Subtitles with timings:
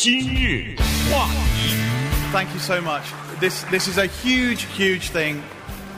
[0.00, 0.75] 今日
[1.11, 1.75] 话题。
[2.31, 3.03] Thank you so much.
[3.39, 5.43] This this is a huge, huge thing.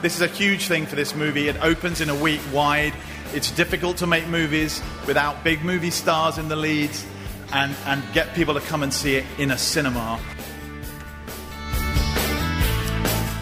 [0.02, 1.48] This is a huge thing for this movie.
[1.48, 2.94] It opens in a week wide.
[3.34, 7.06] It's difficult to make movies without big movie stars in the leads
[7.54, 10.20] and, and get people to come and see it in a cinema.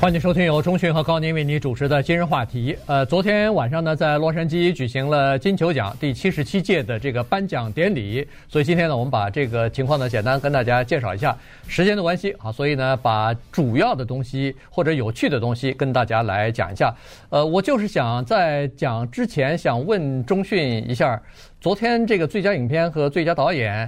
[0.02, 2.75] 欢迎收听由中讯和高宁为你主持的今日话题。
[2.88, 11.37] 呃，昨天晚上呢，在洛杉矶举行了金球奖第七十七届的这个颁奖典礼，所以今天呢，我们把这个情况呢，简单跟大家介绍一下。
[11.68, 16.91] 时间的关系啊，所以呢，把主要的东西或者有趣的东西跟大家来讲一下。
[17.29, 21.21] 呃，我就是想在讲之前，想问中讯一下，
[21.60, 23.88] 昨天这个最佳影片和最佳导演。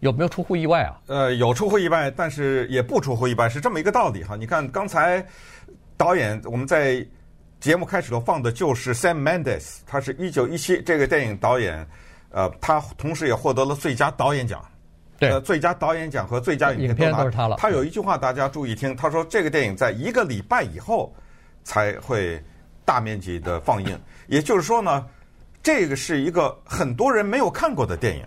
[0.00, 0.92] 有没有出乎意外啊？
[1.06, 4.36] 呃，有出乎意外，但是也不出乎意外，是这么一个道理哈。
[4.36, 5.24] 你看刚才
[5.96, 7.04] 导演我们在
[7.60, 11.86] 节目开始时候放的就是 Sam Mendes，他是一九一七这个电影导演，
[12.30, 14.62] 呃，他同时也获得了最佳导演奖，
[15.18, 17.56] 对，呃，最佳导演奖和最佳影片，都是他了。
[17.58, 21.14] 他有一句话大家注意听，他说这个电影在一个礼拜以后
[21.62, 22.42] 才会
[22.84, 25.06] 大面积的放映，也就是说呢，
[25.62, 28.24] 这个是一个很多人没有看过的电影。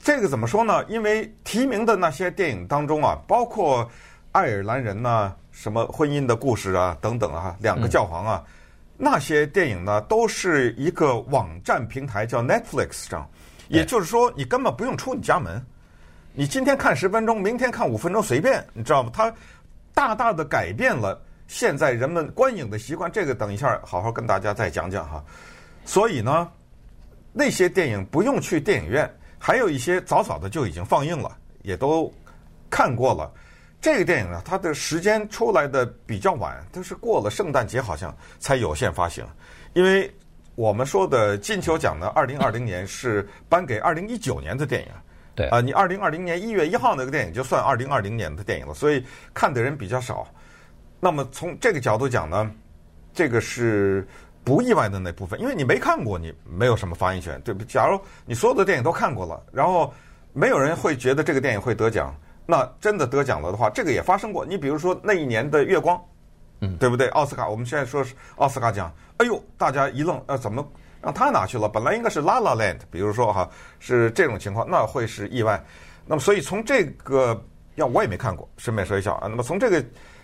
[0.00, 0.84] 这个怎么说呢？
[0.84, 3.84] 因为提名的那些电影当中啊，包括
[4.30, 8.52] 《爱尔兰人》呐、什么《婚姻的故事》啊等等啊，《两个教皇》啊，嗯、
[8.98, 13.26] 那些电影呢，都是一个网站平台叫 Netflix 上，
[13.68, 15.64] 也就是说，你根本不用出你家门，
[16.34, 19.10] 你今天看十分钟，明天看五分钟，随便，你知道吗？
[19.14, 19.32] 它
[19.94, 21.18] 大大的改变了
[21.48, 23.10] 现在人们观影的习惯。
[23.10, 25.24] 这个等一下好好跟大家再讲讲哈。
[25.86, 26.46] 所以呢，
[27.32, 29.10] 那些电影不用去电影院。
[29.38, 32.12] 还有一些早早的就已经放映了，也都
[32.68, 33.32] 看过了。
[33.86, 39.24] 这个电影呢，它的时间出来的比较晚，它是过了圣诞节好像才有限发行。
[39.74, 40.12] 因为
[40.56, 44.88] 我们说的金球奖呢，二零二零年是颁给二零一九年的电影。
[45.36, 49.00] 对啊，你二零二零年一月一号那个电影就算二零二零年的电影了，所以
[49.32, 50.26] 看的人比较少。
[50.98, 52.50] 那么从这个角度讲呢，
[53.14, 54.04] 这个是。
[54.42, 57.64] 不意外的那部分，因为你没看过，你没有什么发言权，对不？
[57.64, 59.92] 假如你所有的电影都看过了，然后
[60.32, 62.14] 没有人会觉得这个电影会得奖，
[62.46, 64.46] 那真的得奖了的话，这个也发生过。
[64.46, 65.96] 你比如说那一年的《月光》，
[66.60, 67.08] 嗯，对不对？
[67.08, 70.66] 奥斯卡，我们现在说是奥斯卡奖，哎呦，大家一愣，呃，怎么
[71.02, 71.68] 让他拿去了？
[71.68, 75.62] 本来应该是《La La Land》，比如说哈，是这种情况，那会是意外。
[76.06, 77.38] 那么，所以从这个，
[77.74, 79.26] 要我也没看过，顺便说一下啊。
[79.28, 79.80] 那么从这个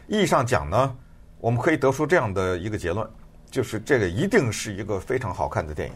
[0.06, 0.96] 意义上讲呢，
[1.38, 3.08] 我们可以得出这样的一个结论。
[3.50, 5.94] 就是这个一定是一个非常好看的电影，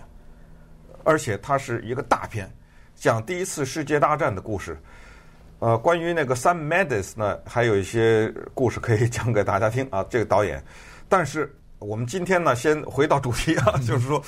[1.04, 2.54] 而且它是一个大片，
[2.94, 4.78] 讲第一次世界大战的故事。
[5.58, 10.04] 呃，关于那个 Sam Mendes 呢，还有一些故事可以讲给大家听啊。
[10.10, 10.62] 这个导演，
[11.08, 14.22] 但是我们今天呢，先回到主题啊， 就是说，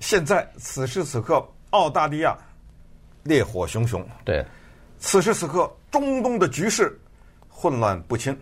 [0.00, 2.36] 现在此时此刻，澳大利亚
[3.22, 4.44] 烈火熊熊，对，
[4.98, 6.98] 此时此刻，中东的局势
[7.48, 8.36] 混乱不清，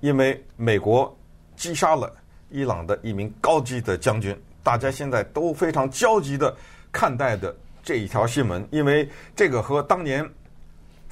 [0.00, 1.14] 因为美国
[1.56, 2.12] 击杀了。
[2.54, 6.54] 伊朗的一名高级的将军，大家现在都非常焦急的
[6.92, 10.22] 看待的这一条新闻，因为这个和当年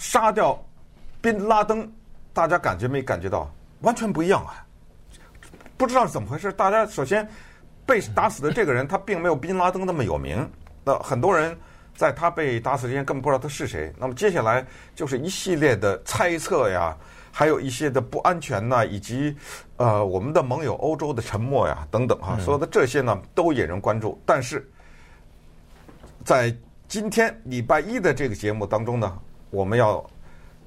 [0.00, 0.58] 杀掉
[1.20, 1.86] 宾拉登，
[2.32, 3.52] 大家感觉没感觉到
[3.82, 4.64] 完全不一样啊？
[5.76, 6.50] 不知道是怎么回事。
[6.50, 7.28] 大家首先
[7.84, 10.50] 被打死的这个人，他并没有宾拉登那么有名，
[10.82, 11.54] 那很多人
[11.94, 13.92] 在他被打死之前根本不知道他是谁。
[13.98, 16.96] 那么接下来就是一系列的猜测呀。
[17.32, 19.36] 还有一些的不安全呐，以及
[19.76, 24.20] 呃我们的盟友欧洲的沉默呀等等哈，所有的这些呢都引人关注。
[24.26, 24.68] 但是
[26.24, 26.52] 在
[26.88, 29.16] 今天礼拜一的这个节目当中呢，
[29.50, 30.04] 我们要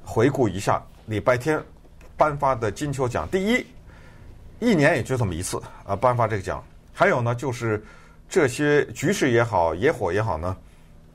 [0.04, 1.62] 回顾一下礼拜天
[2.16, 3.28] 颁发的金球奖。
[3.30, 3.66] 第一，
[4.60, 6.64] 一年也就这么一次啊，颁发这个奖。
[6.94, 7.84] 还有呢，就是
[8.30, 10.56] 这些局势也好，野火也好呢，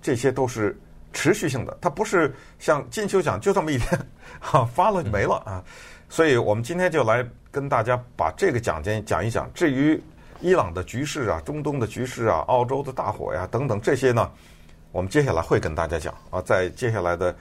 [0.03, 0.77] 这些都是。
[1.11, 3.99] 持续性的，它不是像金球奖就这么一天，
[4.41, 5.65] 哈发了就没了啊，
[6.07, 9.51] 所以我们今天就来跟大家把这个奖金讲一讲。
[9.55, 10.01] 至于
[10.43, 14.31] 伊朗的局势啊、中东的局势啊、澳洲的大火呀等等这些呢，
[14.93, 17.35] 我们接下来会跟大家讲啊，在接下来的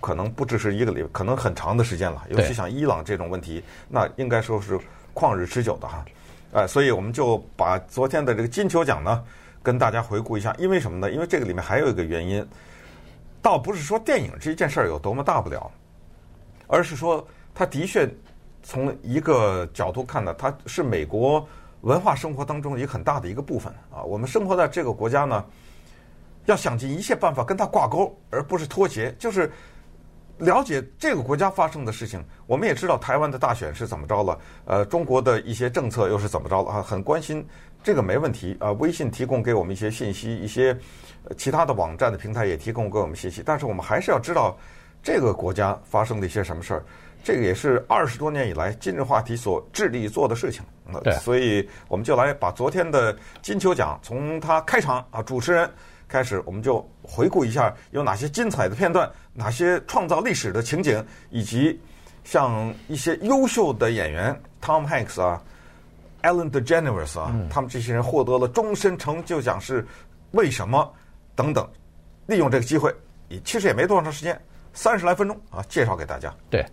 [0.00, 2.22] 可能不只是一个礼拜，可能很长的时间了。
[2.28, 4.78] 尤其像伊朗这种问题，那应该说是
[5.14, 6.04] 旷日持久的哈。
[6.52, 9.24] 哎，所以我们就把昨天的这个金球奖呢
[9.62, 11.10] 跟大家回顾一下，因为什么呢？
[11.10, 12.46] 因为这个里面还有一个原因。
[13.42, 15.70] 倒不是说电影这件事儿有多么大不了，
[16.66, 17.22] 而是说
[17.54, 18.08] 它的确
[18.62, 21.46] 从一个角度看呢，它是美国
[21.82, 24.02] 文化生活当中一个很大的一个部分啊。
[24.02, 25.44] 我们生活在这个国家呢，
[26.46, 29.52] 要想尽一切办法跟它挂钩，而不是脱节，就是
[30.38, 32.24] 了解这个国家发生的事情。
[32.46, 37.46] 我们也知道台湾的大选是怎么着了，呃，中国的一些政策又是怎么着了啊，很关心。
[37.82, 40.76] 这个没问题啊，微信提供给我们一些信息，一些
[41.36, 44.56] 其他的网站的平台也提供给我们信息，但是我们还是要知道
[45.02, 46.84] 这个国家发生的一些什么事儿。
[47.22, 50.62] 这个也是二十多年以来今日话题所致力做的事情。
[51.02, 55.70] 对，所以我们就来把昨天的金球奖从它开场啊，主持人
[56.14, 61.76] 开始，我们就回顾一下有哪些精彩的片段，哪些创造历史的情景，以及
[62.22, 65.42] 像一些优秀的演员 Tom Hanks 啊、
[66.22, 69.84] Ellen DeGeneres 啊，他们这些人获得了终身成就奖是
[70.30, 70.88] 为什么
[71.34, 71.68] 等等。
[72.26, 72.94] 利用这个机会，
[73.26, 74.40] 也其实也没多长时间，
[74.72, 76.32] 三十来分钟啊，介绍给大家。
[76.48, 76.64] 对。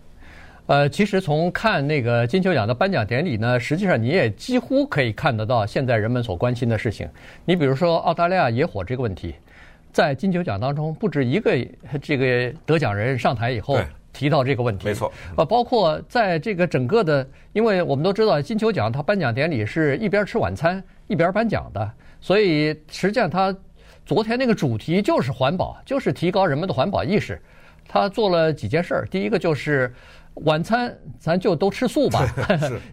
[0.66, 7.08] 呃，其实从看那个金球奖的颁奖典礼呢，实际上你也几乎可以看得到现在人们所关心的事情。
[7.44, 9.34] 你比如说澳大利亚野火这个问题，
[9.92, 11.50] 在金球奖当中不止一个
[12.00, 13.76] 这个得奖人上台以后
[14.12, 14.86] 提到这个问题。
[14.86, 15.12] 没错。
[15.36, 23.54] 呃，包括在这个整个的，因为我们都知道金球奖它颁奖典礼是一边吃晚餐一边颁奖的，所以实际上它
[24.06, 27.38] 昨天那个主题就是环保，就是提高人们的环保意识。
[27.88, 29.92] 他做了几件事儿，第一个就是。
[30.34, 32.26] 晚餐咱就都吃素吧，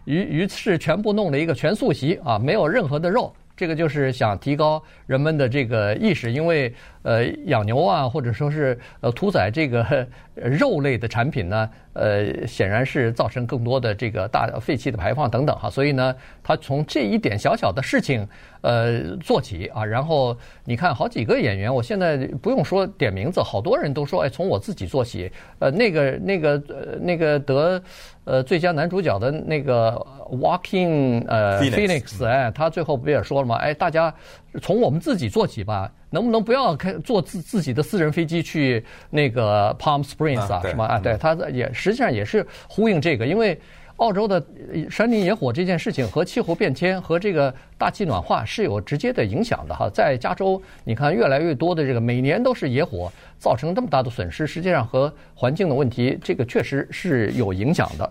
[0.04, 6.72] 于 于是 全部弄了一个全素席啊，没有任何的肉，这个就是想提高人们的这个意识，因为
[7.02, 11.68] 呃养牛啊或者说是呃屠宰这个 肉类的产品呢。
[11.92, 18.26] 呃，显然是造成更多的这个大废气的排放等等哈，所以呢，他从这一点小小的事情
[18.60, 27.82] 呃做起啊，然后你看好几个演员，我现在不用说点名字，好多人都说哎，从我自己做起，呃，那个那个呃那个得
[28.24, 29.90] 呃最佳男主角的那个
[30.30, 33.56] Joaquin 呃 Phoenix 哎，他最后不也说了吗？
[33.56, 34.14] 哎，大家
[34.62, 35.90] 从我们自己做起吧。
[36.10, 40.60] 能不能不要开坐自自己的私人飞机去那个 Palm Springs 啊？
[40.62, 40.98] 什么啊？
[40.98, 43.58] 对，他也实际上也是呼应这个，因为
[43.96, 44.42] 澳洲的
[44.90, 49.90] 山林野火这件事情和气候变迁和这个大气暖化是有直接的影响的哈。
[49.92, 58.04] 在加州，你看越来越多的这个每年都是野火造成这么大的损失，实际上和环境的问题这个确实是有影响的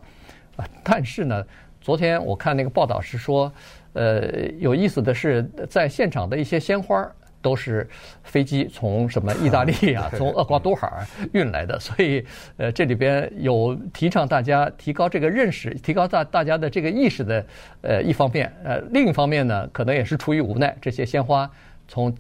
[0.56, 0.66] 啊。
[0.84, 1.44] 但是呢，
[1.82, 3.52] 昨天我看那个报道是说，
[3.94, 7.12] 呃，有意思的是在现场的一些鲜花。
[7.42, 7.88] 都是
[8.24, 12.26] 飞机从什么意大利啊， 从厄瓜多尔运来的， 所以
[12.58, 17.46] 呃，这里边有提倡大家提高这个认识，提高大大家的这个意识的
[17.82, 21.50] 呃一方面，呃另一方面呢，可能也是出于无奈，这些鲜花
[21.88, 22.14] 从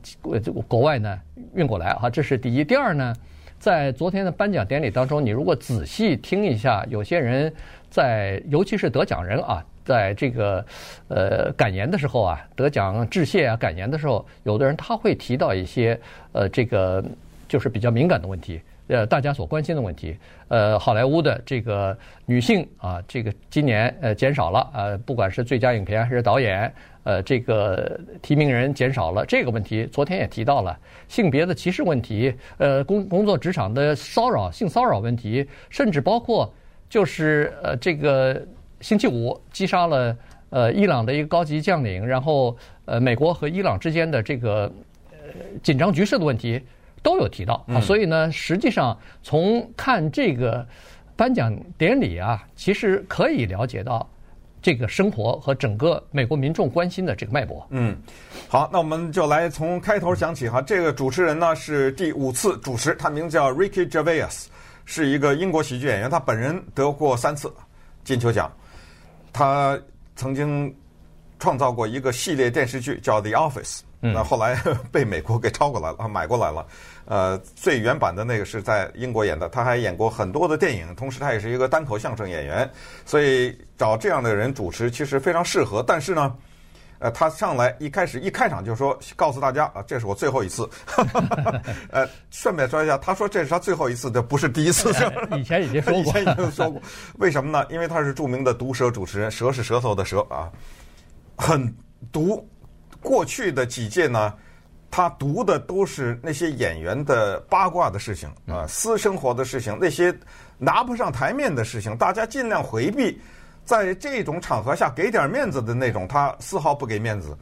[0.67, 1.19] 国外呢
[1.53, 2.63] 运过来啊，这是第一。
[2.63, 3.13] 第二呢，
[3.59, 7.53] 在昨天的颁奖典礼当中，你如果仔细听一下，有些人
[7.89, 9.63] 在，尤其是得奖人啊。
[9.89, 10.63] 在这个
[11.07, 15.99] 呃感言的时候啊，得奖致谢啊，感言的时候，有的人他会提到一些
[16.31, 17.03] 呃这个
[17.47, 20.15] 就是比较敏感的问题，呃大家所关心的问题。
[20.47, 21.97] 呃，好莱坞的这个
[22.27, 26.71] 女性啊，这个今年呃减少了，呃不管是最佳影片还是导演，
[27.03, 30.77] 呃这个提名人减少了，这个问题昨天也提到了
[31.07, 36.53] 性别的歧视问题，呃工工作职场的骚扰、性骚扰问题，甚至包括
[36.87, 38.39] 就是呃这个。
[38.81, 40.15] 星期五击杀了
[40.49, 42.55] 呃伊朗的一个高级将领，然后
[42.85, 44.71] 呃美国和伊朗之间的这个
[45.11, 45.17] 呃
[45.61, 46.61] 紧张局势的问题
[47.01, 50.67] 都有提到啊，所以呢，实际上从看这个
[51.15, 54.09] 颁奖典礼啊，其实可以了解到
[54.61, 57.65] 这个生活和整个美国民众关心的这个脉搏。
[57.69, 57.95] 嗯，
[58.49, 60.61] 好，那我们就来从开头讲起哈。
[60.61, 64.47] 这个主持人呢是第五次主持，他名叫 Ricky Gervais，
[64.83, 67.49] 是一个英国喜剧演员，他本人得过三次
[68.03, 68.51] 金球奖。
[69.31, 69.79] 他
[70.15, 70.73] 曾经
[71.39, 76.65] 创造过一个系列电视剧叫《The Office》，那后来被美国给抄过来了，买过来了。
[77.05, 79.49] 呃，最原版的那个是在英国演的。
[79.49, 82.69] 他还演过很多的电影，同时他也是一个单口相声演员，
[83.05, 85.83] 所以找这样的人主持其实非常适合。
[85.85, 86.35] 但是呢，
[86.99, 90.69] 呃，他上来一开始一开场就说，告诉大家啊，这是我最后一次。
[91.91, 94.91] 呃，顺便说一下，他说这是他最后一次，这不是第一次。
[95.37, 96.81] 以前已经说过， 以前已经说过。
[97.17, 97.65] 为什么呢？
[97.69, 100.51] 因为他是著名的毒舌主持人，舌是舌头的舌啊，
[101.37, 101.73] 很
[102.11, 102.47] 毒。
[103.01, 104.33] 过去的几届呢，
[104.91, 110.13] 他读的都是那些演员的八卦的事情啊，私生活的事情，那些
[110.57, 113.17] 拿不上台面的事情，大家尽量回避。
[113.69, 117.37] 在这种场合下给点面子的那种，他丝毫不给面子。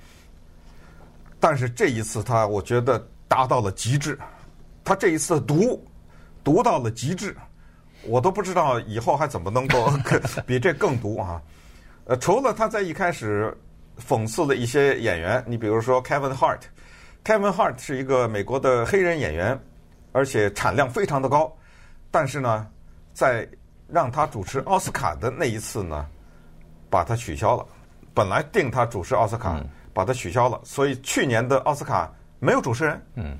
[1.39, 4.19] 但是这一次他，我觉得达到了极致。
[4.83, 5.81] 他这一次毒，
[6.43, 7.33] 毒到了极致，
[8.03, 9.89] 我都不知道以后还怎么能够
[10.45, 11.41] 比这更毒啊！
[12.03, 13.57] 呃，除了他在一开始
[13.97, 19.57] 讽刺了一些演员，你比如说 Kevin Hart，Kevin Hart 是一个美国的黑人演员，
[20.11, 21.49] 而且产量非常的高。
[22.11, 22.67] 但是呢，
[23.13, 23.47] 在
[23.87, 26.05] 让他主持奥斯卡的那一次呢，
[26.89, 27.65] 把它取消了，
[28.13, 29.59] 本来定他主持奥斯卡，
[29.93, 33.01] 把它取消了，所以去年的奥斯卡没有主持人。
[33.15, 33.37] 嗯，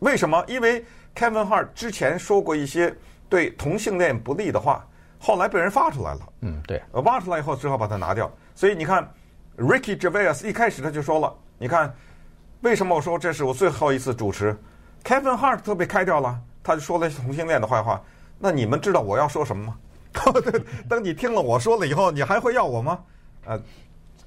[0.00, 0.44] 为什么？
[0.46, 2.94] 因为 Kevin Hart 之前说过一些
[3.28, 4.86] 对同性恋不利的话，
[5.18, 6.20] 后来被人发出来了。
[6.42, 8.30] 嗯，对，呃，挖出来以后只好把它拿掉。
[8.54, 9.08] 所以你看
[9.56, 11.92] ，Ricky Gervais 一开始他就说了，你看
[12.60, 14.56] 为什么我说这是我最后一次主持
[15.04, 18.00] ？Kevin Hart 都被开掉了，他就说了同性恋的坏话。
[18.38, 19.76] 那你们知道我要说什么吗？
[20.88, 22.98] 等你听了我说了以后，你还会要我吗？
[23.44, 23.60] 呃，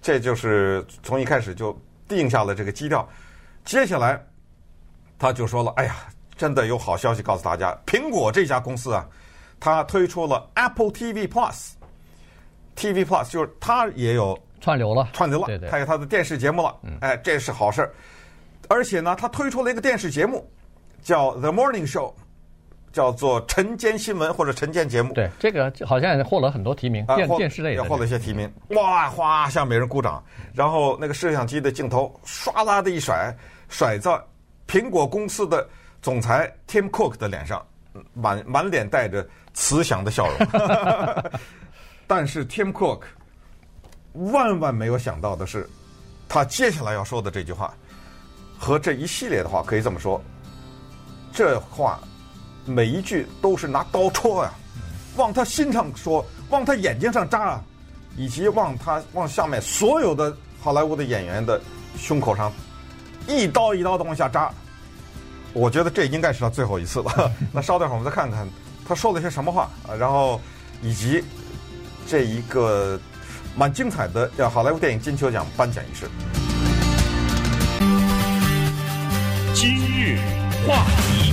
[0.02, 3.08] 这就是从一开始就定下了这个基调。
[3.64, 4.20] 接下来
[5.20, 5.96] 他就说了：“哎呀，
[6.36, 9.08] 真的有好消息告诉大家，苹果这家公司啊，
[9.60, 11.74] 它推出了 Apple TV Plus。
[12.76, 16.76] TV Plus 就是它也有串流了，串流了，对对，它有它的电视节目了。
[17.02, 17.94] 哎，这是好事儿。
[18.68, 20.50] 而且呢，它推出了一个电视节目，
[21.04, 22.14] 叫 The Morning Show。”
[22.92, 28.52] 叫做晨间新闻或者晨间节目，对，这个好像也获了很多提名，电电视类也获了一些提名。
[28.72, 30.22] 哇，哗，向每人鼓掌，
[30.54, 33.34] 然后那个摄像机的镜头唰啦的一甩，
[33.70, 34.12] 甩在
[34.68, 35.68] 苹果公司的
[36.02, 37.66] 总裁 Tim Cook 的脸上，
[38.14, 40.62] 满满脸带着慈祥的笑容。
[42.08, 43.04] 但是 Tim Cook
[44.14, 45.70] 万万没有想到的是，
[46.28, 47.74] 他接下来要说的这句话
[48.60, 50.22] 和这一系列的话，可以这么说，
[51.32, 51.98] 这话。
[52.66, 54.52] 每一句都是拿刀戳呀，
[55.16, 57.64] 往他心上说，往他眼睛上扎啊，
[58.16, 61.60] 以及往他往下面所有的好莱坞的演员的
[61.98, 62.52] 胸口上
[63.28, 64.52] 一刀一刀的往下扎。
[65.54, 67.32] 我觉得这应该是他最后一次了。
[67.52, 68.48] 那稍等会儿我们再看看
[68.88, 70.40] 他说了些什么话啊，然后
[70.82, 71.24] 以及
[72.08, 73.00] 这一个
[73.56, 76.10] 蛮精彩的叫好莱坞电影金球奖颁奖仪式。
[79.54, 80.18] 今日
[80.68, 81.31] 话题。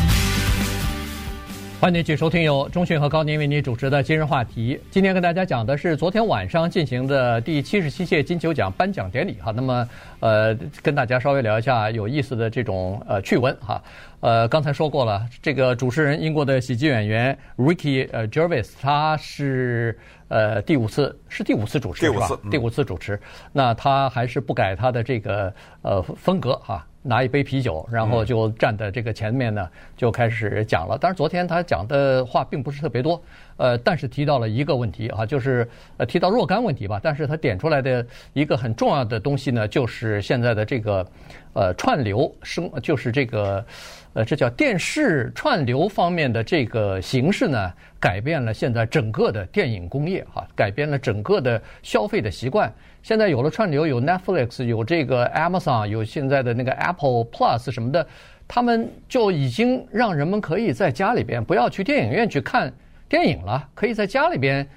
[1.80, 4.80] 欢迎继续收听由中讯和高宁为您主持的今日话题。
[4.90, 9.52] 今天跟大家讲的是昨天晚上进行的第七十七届金球奖颁奖典礼哈。
[9.54, 13.80] 那么呃，跟大家稍微聊一下有意思的这种呃趣闻哈。
[14.18, 22.26] 呃，刚才说过了，这个主持人英国的喜剧演员 Ricky 呃 Gervais 他是呃第五次是第五次主持是吧？
[22.26, 23.20] 第五次，第五次主持，
[23.52, 26.84] 那他还是不改他的这个呃风格哈。
[27.02, 30.98] 拿一杯啤酒，然后就站在这个前面呢，就开始讲了。
[30.98, 33.22] 当然，昨天他讲的话并不是特别多，
[33.56, 37.00] 呃，但是提到了一个问题啊，就是呃提到若干问题吧。
[37.02, 41.06] 但是他点出来的一个很重要的东西呢，就是现在的这个
[41.54, 43.64] 呃串流生，就是这个
[44.12, 52.72] 呃这叫电视串流方面的这个形式呢，改变了现在整个的电影工业哈，改变了整个的消费的习惯。
[53.08, 58.06] 现在有了串流，有 Netflix，有这个 Amazon，有现在的那个 Apple Plus 什么的，
[58.46, 62.70] 他们就已经让人们可以在家里边不要去电影院去看
[63.08, 64.68] 电影了，可以在家里边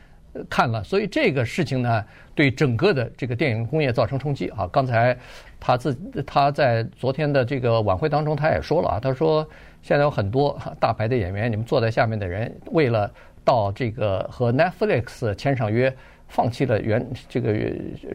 [0.50, 0.82] 看了。
[0.82, 4.66] 所以这个事情呢，对整个的这个电影工业造成冲击啊。
[4.72, 5.14] 刚才
[5.60, 5.94] 他自
[6.26, 9.46] 他在昨天的这个晚会当中，他也说了啊，他说
[9.82, 13.12] 现在有很多大牌的演员，你们坐在下面的人，为了
[13.44, 15.94] 到这个和 Netflix 签上约。
[16.32, 17.54] 放弃了原这个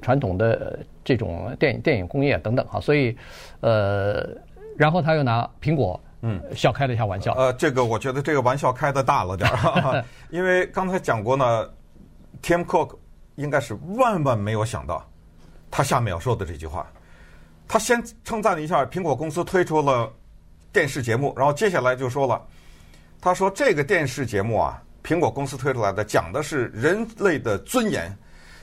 [0.01, 3.15] 传统的这种电影电影工业等等哈，所以，
[3.61, 4.27] 呃，
[4.75, 7.35] 然后他又拿苹果嗯小开了一下玩笑。
[7.35, 11.71] 呃，这个我觉得这个玩笑开的大了点儿， 因为刚才讲过呢
[12.43, 12.97] ，Tim Cook
[13.35, 15.07] 应该是万万没有想到
[15.71, 16.91] 他下面要说的这句话，
[17.69, 20.11] 他先称赞了一下苹果公司推出了
[20.73, 22.41] 电视节目，然后接下来就说了，
[23.21, 24.83] 他说这个电视节目啊。
[25.07, 28.13] 苹果公司推出来的讲的是人类的尊严，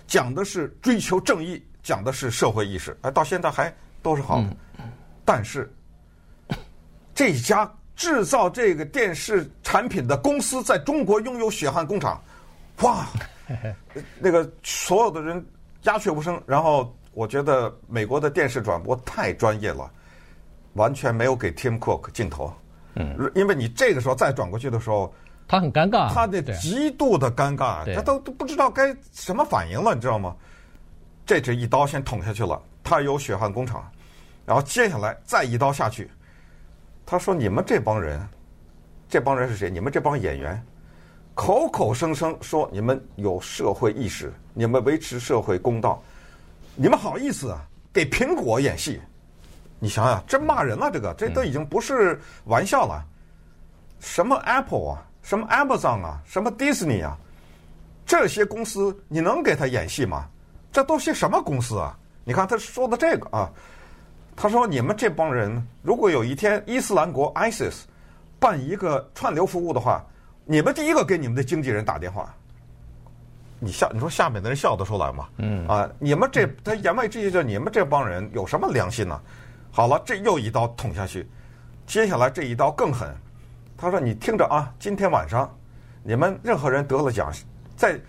[0.05, 4.47] 讲的是追求正义，讲的是社会意识，哎，到现在还都是好的。
[5.23, 5.73] 但是，
[7.15, 12.21] 这家制造这个电视产品的公司在中国拥有血汗工厂，
[12.81, 13.07] 哇，
[14.19, 15.41] 那个所有的人
[15.83, 16.41] 鸦雀无声。
[16.45, 19.89] 然后，我觉得美国的电视转播太专业了，
[20.73, 22.53] 完全没有给 Tim Cook 镜头。
[22.95, 25.15] 嗯，因为你这个时候再转过去的时候。
[25.53, 30.35] 他很尴尬，他的极度的尴尬，他都都不知道该什么反应了，你知道吗？
[31.27, 33.87] 这这一刀先捅下去了，他有血汗工厂，
[34.47, 36.09] 然后接下来再一刀下去，
[37.05, 38.19] 他说：“你们这帮人，
[39.07, 39.69] 这帮人是谁？
[39.69, 40.59] 你们这帮演员，
[41.35, 46.01] 口口声声说你们有社会意识，你们维持社会公道，
[46.75, 47.63] 你们好意思啊？
[47.93, 48.99] 给苹果演戏？
[49.77, 53.05] 你想想，这骂人了，这个这都已经不是玩笑了，
[53.99, 57.17] 什么 Apple 啊？”什么 Amazon 啊，什么 Disney 啊，
[58.05, 60.27] 这些公司你能给他演戏吗？
[60.71, 61.97] 这都些什么公司啊？
[62.23, 63.49] 你看他说的这个啊，
[64.35, 67.83] 他说你们这帮人，如果有一天伊斯兰国 ISIS
[68.39, 70.03] 办一个串流服务的话，
[70.45, 72.33] 你们第一个给你们的经纪人打电话。
[73.59, 75.29] 你笑，你说下面的人笑得出来吗？
[75.37, 79.17] 嗯啊，你们这他言外之意就是你们这帮人有什么良心呢？
[79.71, 81.25] 好了，这又一刀捅下去，
[81.87, 83.15] 接下来这一刀更狠。
[83.83, 85.53] 他说：“你听着啊，今天晚上
[86.03, 87.29] 你们任何人得了奖，
[87.75, 87.99] 在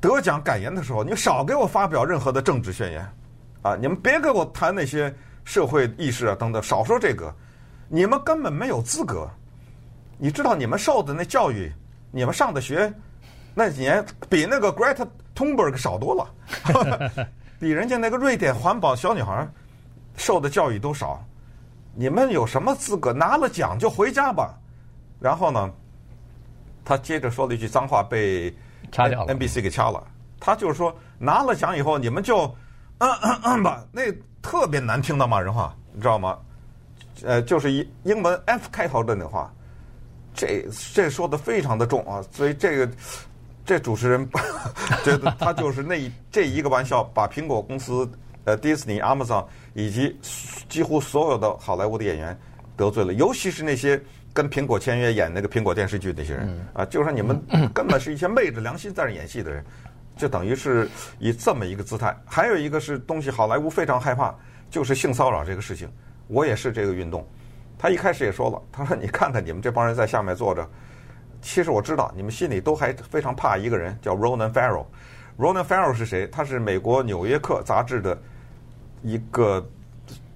[0.00, 3.08] 得奖感言的时候，你少给我发表任何的政治宣言，
[3.62, 5.14] 啊，你们别给我谈那些
[5.44, 7.32] 社会意识啊等等，少说这个，
[7.86, 9.30] 你们根本没有资格。
[10.18, 11.72] 你知道你们受的那教育，
[12.10, 12.92] 你们上的学，
[13.54, 16.28] 那几年比那个 Greta Thunberg 少多了，
[17.60, 19.46] 比人家那个瑞典环保小女孩
[20.16, 21.24] 受的教育都少。
[21.94, 23.12] 你们有什么资格？
[23.12, 24.58] 拿了奖就回家吧。
[25.20, 25.70] 然后呢，
[26.84, 28.54] 他接着说了一句脏话，被。
[28.90, 30.02] 掐掉了，NBC 给掐了。
[30.40, 32.44] 他就是说，拿了奖以后，你们就
[32.98, 34.00] 嗯嗯嗯吧，那
[34.40, 36.38] 特别难听的骂人话，你知道吗？
[37.22, 39.52] 呃，就是英英文 F 开头的那话，
[40.32, 42.24] 这这说的非常的重啊。
[42.32, 42.90] 所以这个
[43.66, 44.26] 这主持人
[45.04, 48.10] 觉得他就是那一 这一个玩笑，把苹果公司、
[48.44, 49.44] 呃迪士尼、Amazon
[49.74, 50.16] 以及
[50.70, 52.38] 几乎所有的好莱坞的演员
[52.74, 54.00] 得罪了，尤其是那些。
[54.38, 57.42] 跟苹果签约演那个苹果电视剧那些人啊，就是说你们
[57.74, 59.64] 根本是一些昧着良心在那演戏的人，
[60.16, 62.16] 就等于是以这么一个姿态。
[62.24, 64.32] 还有一个是东西，好莱坞非常害怕，
[64.70, 65.90] 就是性骚扰这个事情。
[66.28, 67.26] 我也是这个运动。
[67.76, 70.64] 他一开始也说了，他说你看看你们这帮人在下面坐着，
[71.42, 74.86] 其实我知道你们心里都还非常怕一个人，叫 Ronan Farrow。
[75.36, 76.28] Ronan Farrow 是谁？
[76.28, 78.16] 他是美国《纽约客》杂志的
[79.02, 79.68] 一个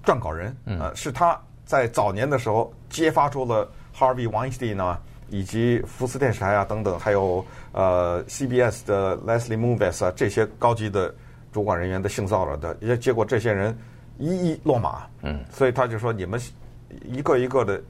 [0.03, 3.71] 撰稿人啊，是他在早年的时候揭发出了。
[3.95, 4.97] Harvey Weinstein 呢，
[5.29, 11.13] 以及福斯电视台啊等等，还有呃 CBS 的 Leslie Moonves 啊这些高级的
[11.51, 13.77] 主管人员的性骚扰的，也结果这些人
[14.17, 15.03] 一一落马。
[15.21, 16.39] 嗯，所以他就说你们
[17.05, 17.81] 一个一个的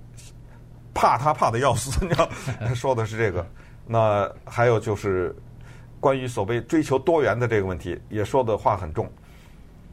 [0.94, 2.30] 怕他怕的要死，你知道，
[2.76, 3.46] 说的是这个。
[3.86, 5.36] 那还有就是
[6.00, 9.10] 关于所谓追求多元的这个问题，也说的话很重。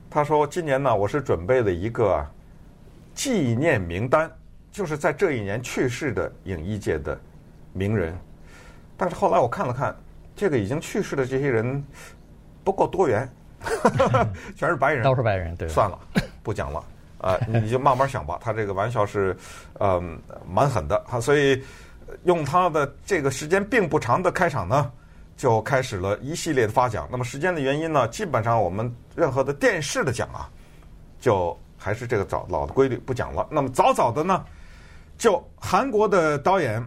[0.09, 2.25] 他说今年呢，我是准备了一个
[3.15, 4.31] 纪念名单。
[4.73, 7.19] 就是在这一年去世的影艺界的
[7.73, 8.17] 名人，
[8.97, 9.95] 但是后来我看了看，
[10.37, 11.85] 这个已经去世的这些人
[12.63, 13.29] 不够多元，
[14.55, 15.99] 全是白人，都是白人，对，算了，
[16.43, 16.79] 不讲了，
[17.19, 18.39] 啊、呃，你就慢慢想吧。
[18.41, 19.37] 他这个玩笑是
[19.75, 20.01] 呃
[20.49, 21.61] 蛮狠的，哈，所以
[22.25, 24.93] 用他的这个时间并不长的开场呢，
[25.37, 27.09] 就开始了一系列的发奖。
[27.11, 30.49] 那么时间的原因呢，基本上我们任何的电视的奖啊，
[31.19, 33.47] 就还是这个早老的规律不讲了。
[33.51, 34.45] 那么早早的呢。
[35.21, 36.83] 就韩国的导演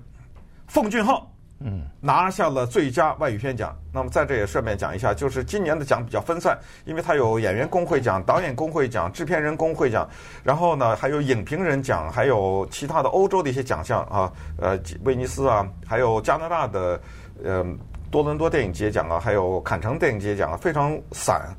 [0.67, 3.78] 奉俊昊，嗯，拿下了最佳外语片奖。
[3.93, 10.10] 那么在这也顺便讲一下，就是今年的奖比较分散，因为他有演员工会奖、导演工会奖、制片人工会奖，
[10.43, 17.00] 然后呢还有影评人奖，还有其他的欧洲的一些奖项啊，呃，威尼斯啊，还有加拿大的
[17.43, 17.63] 呃
[18.10, 21.56] 多伦多电影节奖啊，还有坎城电影节奖啊，非常散，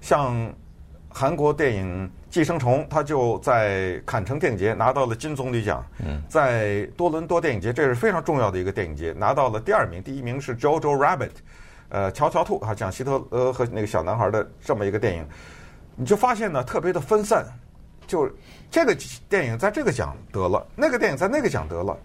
[0.00, 0.32] 像。
[1.14, 5.84] 韩国电影《寄生虫》，他就在坎城电影节拿到了金棕榈奖。
[6.04, 11.28] 嗯，在多伦多电影节，这是非常重要的一个电影节，拿到了第二名，第一名是《Jojo Rabbit》，
[11.90, 15.26] 呃，乔乔兔啊，讲希特勒和那个小男孩的这么一个电影。
[15.94, 17.44] 你就发现呢，特别的分散，
[18.06, 18.28] 就
[18.70, 18.96] 这个
[19.28, 21.96] 电影在这个奖得了，那个电影在那个奖得了，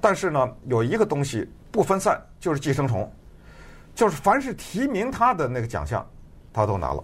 [0.00, 3.02] 但是呢，有一个东西不分散，就是《寄生虫》，
[3.94, 6.06] 就是凡是提名他的那个奖项，
[6.52, 7.02] 他都拿了。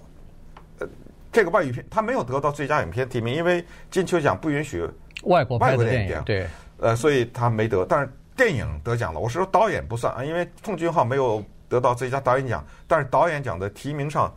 [1.33, 4.87] 这个外语片他没有得到最佳影片提名，因为金球奖不允许
[5.23, 6.23] 外国外国电影。
[6.27, 6.47] 对，
[6.79, 7.87] 呃，所以他没得。
[7.87, 9.19] 但是电影得奖了。
[9.19, 14.33] 我是说导演不算啊，因为奉俊昊没有得到最佳导演奖，但是导演奖的提名上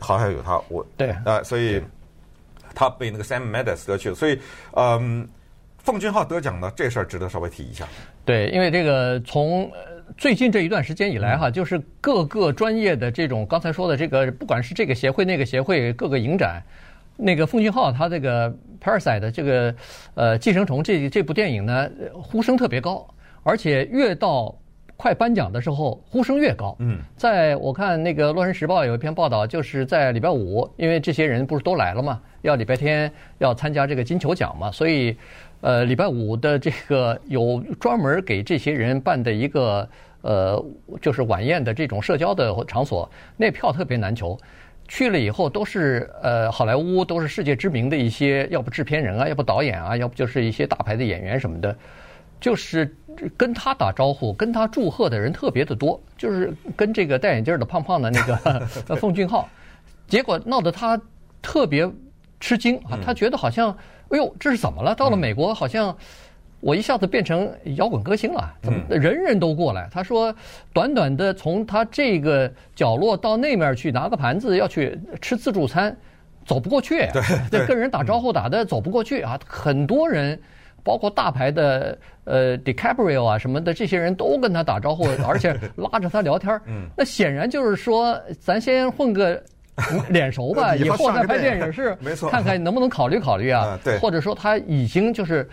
[0.00, 0.60] 好像有他。
[0.68, 1.80] 我对啊、呃，所以
[2.74, 4.14] 他被那个 Sam Mendes 得去了。
[4.16, 4.38] 所以，
[4.72, 5.28] 嗯，
[5.78, 7.86] 奉俊昊得奖呢，这事儿值得稍微提一下。
[8.24, 9.70] 对，因为这个从。
[10.16, 16.62] 最近这一段时间以来，哈，就是各个专业的这种刚才说的这个，不管是这个协会那个协会，各个影展，
[17.16, 18.48] 那个奉俊昊他这个
[18.80, 19.74] 《Parasite》的这个
[20.14, 23.06] 呃《寄生虫》这这部电影呢，呼声特别高，
[23.42, 24.54] 而且越到
[24.96, 26.76] 快颁奖的时候，呼声越高。
[26.78, 35.16] 嗯，在我看那个《洛杉矶时报》有一篇报道，就是在礼拜五，因为这些人不是都来了嘛，要礼拜天要参加这个金球奖嘛，所以。
[35.64, 39.88] 呃，礼拜五的这个有专门给这些人办的一个
[40.20, 40.62] 呃，
[41.00, 44.38] 就是晚宴的这种社交的场所，那票特别难求。
[44.86, 51.74] 去了以后都是呃好莱坞，都是世界知名的一些，要不制片人啊，要不导演啊，要不就是一些大牌的演员什么的，
[52.38, 52.94] 就是
[53.34, 58.36] 跟他打招呼、跟他祝贺的人特别的多，就是跟这个戴眼镜的胖胖的那个
[59.00, 59.48] 奉俊昊，
[60.06, 61.00] 结果闹得他
[61.40, 61.90] 特别
[62.38, 63.74] 吃惊啊，他觉得好像。
[64.10, 64.94] 哎呦，这是怎么了？
[64.94, 65.96] 到了美国，好像
[66.60, 69.88] 我一下子变成摇滚歌星了，怎么人人都过来？
[69.92, 70.34] 他说，
[70.72, 75.94] 短短的从他这个角落到那面去拿个盘子要去吃自助餐，
[76.46, 77.06] 走不过去。
[77.50, 79.38] 对，跟人打招呼打的走不过去啊！
[79.46, 80.40] 很多人
[80.82, 86.58] 包括大牌的呃 DiCaprio 啊什么的这些人都跟他打招呼， 而且拉着他聊天。
[86.66, 89.42] 嗯，那显然就是说，咱先混个。
[90.08, 93.78] 脸熟吧，以后再拍电影是，没错，看看能不能考虑考虑啊？
[93.82, 95.48] 对，或者说他已经就是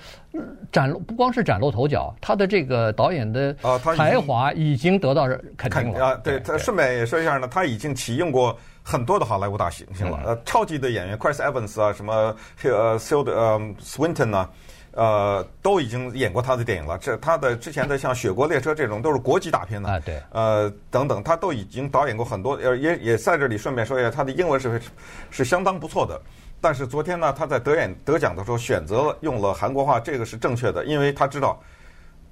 [0.72, 3.54] 展露，不光是崭露头角，他的这个导演的
[3.96, 6.16] 才华已经得到肯定了啊。
[6.24, 14.50] 对，他顺便也说一下呢，他已经启用过很多的好莱坞大星星了，呃，超级的演员 Chris Evans 啊，什么呃 Tilda 呃 Swinton 啊。
[14.94, 16.98] 呃，都已经演过他的电影了。
[16.98, 20.22] 这他的之前的像《雪国列车》这种都是国际大片的啊，对。
[20.32, 22.56] 呃，等等，他都已经导演过很多。
[22.56, 24.82] 呃，也也在这里顺便说一下，他的英文是
[25.30, 26.20] 是相当不错的。
[26.60, 31.60] 但是昨天呢，他在得演得奖的时候选择了用了韩国话，这个是正确的，因为他知道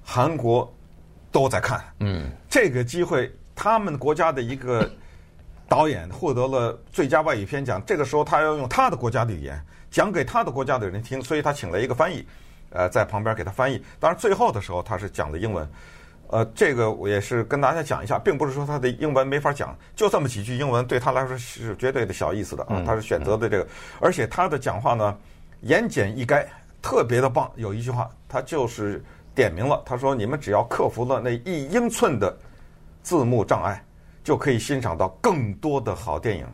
[0.04, 0.72] 韩国
[1.32, 1.82] 都在看。
[1.98, 4.88] 嗯，这个机会，他们国家的一个
[5.66, 12.24] 导演获得了最佳外语片奖，这个时候他要用他的国家的语言讲给他的国家的人听，所以他请了一个翻译。
[12.70, 13.82] 呃，在旁边给他翻译。
[13.98, 15.68] 当然，最后的时候他是讲的英文。
[16.32, 22.80] 呃，这个我也是跟大家讲一下，并不是说他的英文没法讲，就这么几句英文对他来说是绝对的小意思的啊。
[22.86, 23.66] 他是选择的这个，
[24.00, 25.18] 而且他的讲话呢，
[25.62, 26.46] 言简意赅，
[26.80, 27.50] 特别的棒。
[27.56, 29.02] 有一句话，他就是
[29.34, 32.32] 点明了，他说：“你们只要克服了那一英寸的
[33.02, 33.84] 字幕障碍，
[34.22, 36.46] 就可以欣赏到更多的好电影。”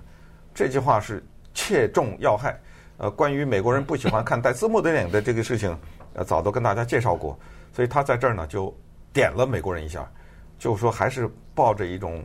[0.54, 2.58] 这句话是切中要害。
[2.96, 5.76] 呃，关于美国人不喜欢看带字幕的电影的这个事情。
[6.16, 7.38] 呃，早都跟大家介绍过，
[7.74, 8.74] 所以他在这儿呢就
[9.12, 10.10] 点了美国人一下，
[10.58, 12.24] 就是说还是抱着一种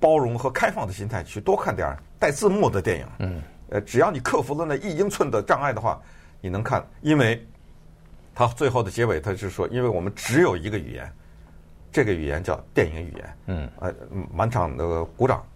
[0.00, 3.06] 包容和开放的心态去多看点带字幕的电影。
[3.20, 6.02] 嗯，呃，只要你克服了那一英寸的障碍的话，
[6.40, 7.40] 你能看，因为
[8.34, 11.08] 他最后的结尾他是说，因为我们只有一个语言，
[11.92, 13.36] 这个语言叫电影语言。
[13.46, 13.94] 嗯，呃，
[14.34, 15.46] 满场的鼓掌。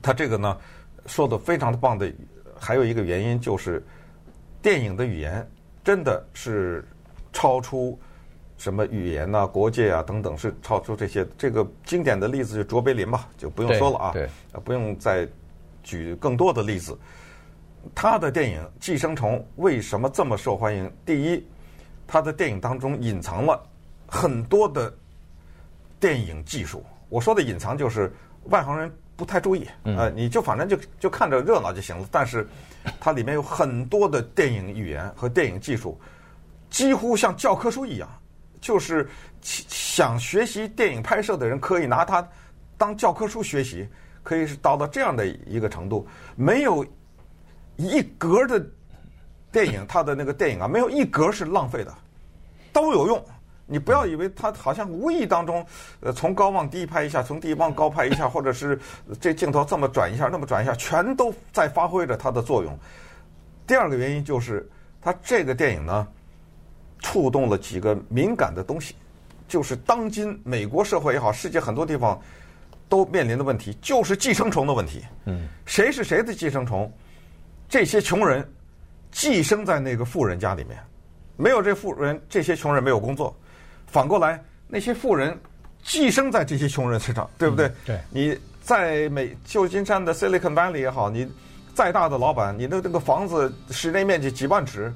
[0.00, 0.56] 他这个呢
[1.04, 2.10] 说的非常的棒的，
[2.58, 3.84] 还有一个原因就是
[4.62, 5.46] 电影的语言。
[5.84, 6.84] 真的是
[7.32, 7.98] 超出
[8.58, 11.26] 什么语言呐、国界啊等等，是超出这些。
[11.38, 14.14] 这个经典的例子就卓别林吧，就不用说了啊，
[14.64, 15.26] 不用再
[15.82, 16.98] 举更多的例子。
[17.94, 20.92] 他的电影《寄生虫》为什么这么受欢迎？
[21.06, 21.46] 第一，
[22.06, 23.58] 他的电影当中隐藏了
[24.06, 24.92] 很多的
[25.98, 26.84] 电影技术。
[27.08, 28.12] 我说的隐藏就是
[28.50, 32.08] 外行人不太注意，呃，你就反正就就看着热闹就行了。
[32.10, 32.48] 但是。
[32.98, 36.00] 它里面有很多的电影语言和电影技术，
[36.70, 38.08] 几乎像教科书一样，
[38.58, 39.06] 就是
[39.42, 42.26] 想学习电影拍摄的人可以拿它
[42.78, 43.86] 当教科书学习，
[44.22, 46.82] 可以是到了这样的一个程度，没有
[47.76, 48.66] 一格的
[49.52, 51.94] 电影，它的那个电影啊，没有一格是浪费的，
[52.72, 53.22] 都有用。
[53.70, 55.64] 你不要以为他好像无意当中，
[56.00, 58.76] 呃，从高往低拍一下，从低往高拍一下，或者是
[59.20, 62.76] 这镜头这么转一下，那么转一下，全都在发挥着它的作用。
[63.68, 64.68] 第二个原因就是，
[65.00, 66.04] 他这个电影呢，
[66.98, 68.96] 触动了几个敏感的东西，
[69.46, 72.20] 就是当今美国社会也好，世界很多地方
[72.88, 75.04] 都面临的问题，就是寄生虫的问题。
[75.26, 76.92] 嗯，谁是谁的寄生虫？
[77.68, 78.44] 这些穷人
[79.12, 80.76] 寄生在那个富人家里面，
[81.36, 83.32] 没有这富人，这些穷人没有工作。
[83.90, 85.36] 反过来，那些富人
[85.82, 87.66] 寄生在这些穷人身上，对不对？
[87.66, 88.00] 嗯、对。
[88.10, 91.26] 你在美旧金山的 Silicon Valley 也好，你
[91.74, 94.92] 再大的老板，你的这个房子室内面积几万尺，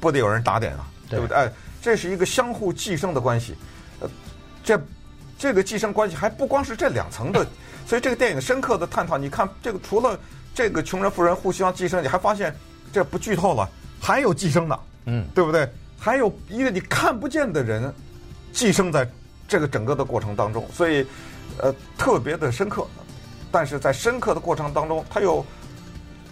[0.00, 0.86] 不得有人打点啊？
[1.08, 1.36] 对，对不对？
[1.36, 3.54] 哎，这是一个相互寄生的关系。
[4.00, 4.10] 呃，
[4.62, 4.78] 这
[5.38, 7.46] 这个寄生关系还不光是这两层的，
[7.86, 9.16] 所以这个电影深刻的探讨。
[9.16, 10.18] 你看，这个除了
[10.54, 12.54] 这个穷人富人互相寄生，你还发现
[12.92, 13.66] 这不剧透了，
[14.00, 15.66] 还有寄生的，嗯，对不对？
[15.98, 17.90] 还有一个你看不见的人。
[18.58, 19.08] 寄生在
[19.46, 21.06] 这个整个的过程当中，所以，
[21.58, 22.84] 呃，特别的深刻。
[23.52, 25.46] 但是在深刻的过程当中，它有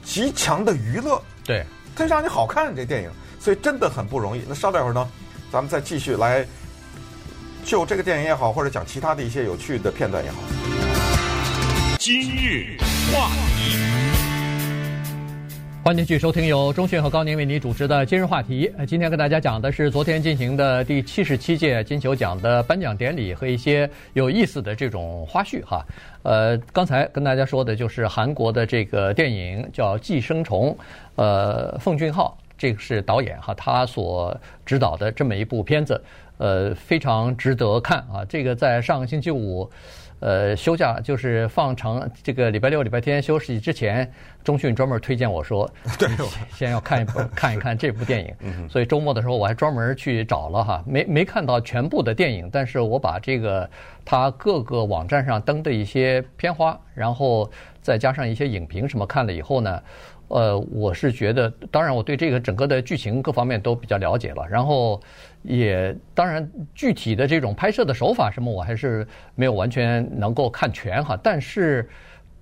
[0.02, 4.42] 极强的娱乐，对，它让你好看这电影，所以真的很不容易。
[4.48, 5.08] 那稍待会儿呢，
[5.52, 6.44] 咱们再继续来
[7.64, 10.38] 就这个电影也好，或者讲其他的一些有趣的片段也好。
[12.00, 12.76] 今日
[13.12, 13.85] 话题。
[15.86, 18.68] 欢迎继续收听由中讯和高宁为您主持的今日话题。
[18.88, 25.86] 今天跟大家讲的是昨天进行的第七十七届金球奖的颁奖典礼和一些有意思的这种花絮哈。
[26.24, 30.72] 呃，刚才跟大家说的就是韩国的这个电影叫《寄生虫》，
[31.14, 36.02] 呃，奉俊昊这个是导演哈，他所指导的这么一部片子，
[36.38, 38.24] 呃，非常值得看啊。
[38.28, 39.70] 这个在上个星期五。
[40.20, 44.10] 呃，休假就是放长这个礼拜六、礼拜天休息之前，
[44.42, 46.08] 中讯专门推荐我说， 对，
[46.54, 48.68] 先要看一部 看一看这部电影。
[48.68, 53.68] 所以周末的时候我还专门去找了哈，没没看到全部的电影，但是我把这个
[54.04, 57.50] 它各个网站上登的一些片花，然后
[57.82, 59.82] 再加上一些影评什么看了以后呢，
[60.28, 65.00] 呃，我是觉得，当然我对这个整个的剧情各方面都比较了解了，然后
[65.46, 71.18] 也当然具体的这种拍摄的手法什么，我还是没有完全能够看全哈。
[71.22, 71.88] 但是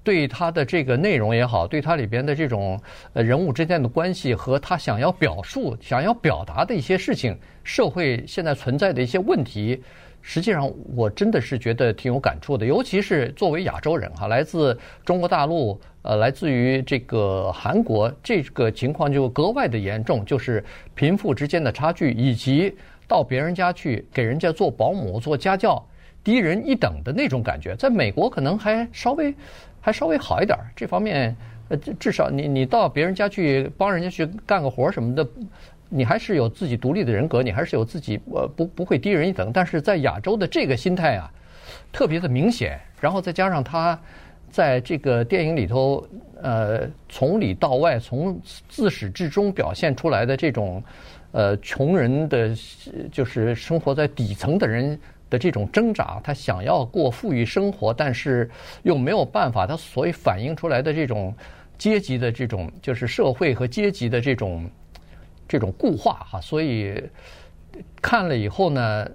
[0.02, 2.80] 对他的这个内容也好，对他里边的这种
[3.12, 9.82] 呃人物之间的关系和他想要表述、想要表达的一些事情，社会现在存在的一些问题。
[10.26, 20.64] 实际上，我真的是觉得挺有感触的，尤其是作为亚洲人哈，来自中国大陆，呃，来自于这个韩国，这个情况就格外的严重，就是
[20.94, 22.74] 贫富之间的差距，以及
[23.06, 25.84] 到别人家去给人家做保姆、做家教，
[26.22, 27.74] 低人一等的那种感觉。
[27.76, 29.34] 在美国可能还稍微
[29.80, 31.36] 还稍微好一点，这方面，
[31.68, 35.26] 呃，至少你你到别人家去帮人家去干个活什么的。
[35.90, 41.30] 你还是有自己独立的人格，你还是有自己呃不不会低人一等，但是在亚洲的这个心态啊，
[41.92, 42.80] 特别的明显。
[43.00, 43.96] 然后再加上他
[44.50, 46.04] 在这个电影里头，
[46.42, 50.82] 呃，从里到外，从自始至终表现出来的这种
[51.34, 52.56] 呃穷人的，
[53.12, 58.48] 就是生活在底层的人的这种挣扎，他想要过富裕生活，但是
[58.84, 61.34] 又没有办法，他所以反映出来的这种
[61.76, 64.64] 阶级的这种，就是社会和阶级的这种。
[65.46, 66.98] 这种固化哈，所以
[68.00, 69.06] 看了以后呢，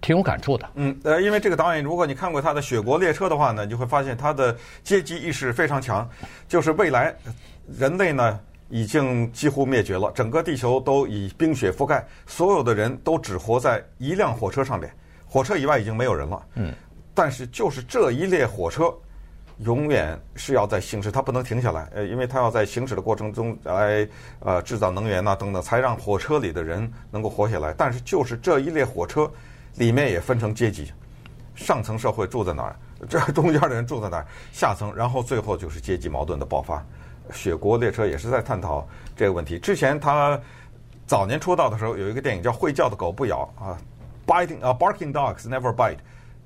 [0.00, 0.70] 挺有感触的。
[0.76, 6.08] 嗯，呃，因为这个导演，如果你看过他的《雪国列车》的话呢，你就会发现他的阶级意识非常强。
[6.46, 7.12] 就是未来
[7.76, 8.38] 人类呢
[8.70, 14.90] 已经几乎灭绝了，整个地球都以冰雪覆盖，所有的人都只活在一辆火车上面，
[15.26, 16.46] 火车以外已经没有人了。
[16.54, 16.72] 嗯，
[17.12, 18.90] 但是就是这一列火车。
[19.62, 27.74] 永远是要在行驶，它不能停下来，呃，因为它要在行驶的过程中来呃制造能源呐等等，才让火车里的人能够活下来。
[27.76, 29.30] 但是就是这一列火车
[29.74, 30.90] 里面也分成阶级，
[31.54, 36.82] 上层社会住在哪儿，这中间的人住在哪儿，下层，然后最后就是阶级矛盾的爆发。
[37.32, 39.58] 雪国列车也是在探讨这个问题。
[39.58, 40.40] 之前他
[41.06, 43.78] 早年出道的时候有一个电影叫《会叫的狗不咬》啊
[44.26, 45.98] ，Biting 啊，Barking Dogs Never Bite。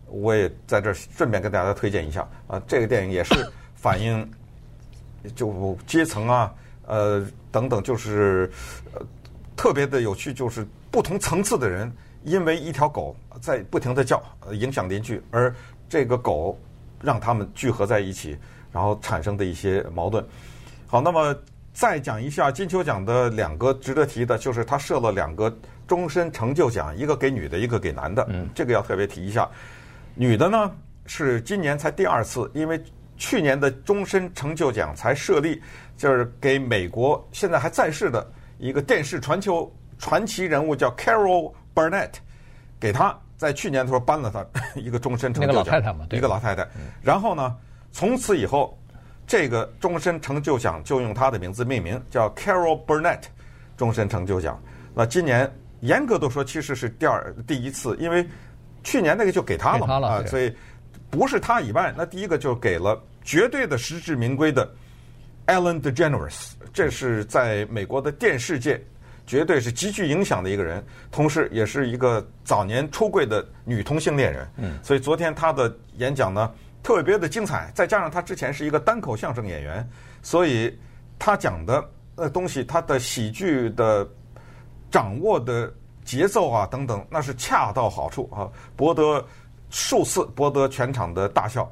[0.07, 3.35] 我也在这顺便跟大家推荐一下啊，这个电影也是
[3.75, 4.31] 反映
[5.35, 6.55] 就阶层啊，
[6.87, 8.51] 呃等等，就是
[8.93, 9.01] 呃
[9.57, 11.91] 特别的有趣，就是不同层次的人
[12.23, 15.53] 因为一条狗在不停的叫，影响邻居，而
[15.89, 16.57] 这个狗
[17.01, 18.37] 让他们聚合在一起，
[18.71, 20.25] 然后产生的一些矛盾。
[20.95, 21.35] 好，那么
[21.73, 25.53] 再讲一下金球奖的两个值得提的，就是他设了两个
[25.89, 29.51] 终身成就奖，一个给女的，一个给男的，嗯，这个要特别提一下。
[30.15, 30.71] 女的呢
[31.07, 32.81] 是今年才第二次，因为
[33.17, 35.61] 去年的终身成就奖才设立，
[35.97, 38.25] 就是给美国现在还在世的
[38.59, 42.13] 一个电视传球传奇人物叫 Carol Burnett，
[42.79, 46.65] 给她在去年的时候颁了她一个终身成就奖，一个老太太嘛，对，一个老太太。
[47.03, 47.57] 然后呢，
[47.91, 48.79] 从此以后，
[49.27, 53.23] 这个终身成就奖就用他的名字命名，叫 Carol Burnett
[53.77, 54.63] 终身成就奖。
[54.95, 58.27] 那今年严格的说，其实是第二第一次，因为。
[58.87, 60.55] 去年那个就给他了嘛，啊，所以
[61.09, 64.71] 不是他以外，那第一个就给了绝对的实至名归的
[65.47, 68.79] Ellen DeGeneres，这是在美国的电视界
[69.27, 74.47] 绝对是极具影响的一个人，同时也是一个早年出柜的女同性恋人。
[74.59, 76.53] 嗯，所以昨天他的演讲呢
[76.85, 79.85] 特别的精彩，再加上他之前是一个单口相声演员，
[80.23, 80.79] 所以
[81.19, 84.09] 他讲的呃东西，他的喜剧的
[84.89, 85.75] 掌握的。
[86.05, 88.45] 节奏啊，等等，那是恰到好处啊，
[88.77, 89.25] 博得
[89.71, 91.67] 数次博得全场的大笑。